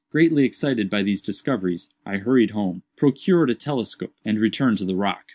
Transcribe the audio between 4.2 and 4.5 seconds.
and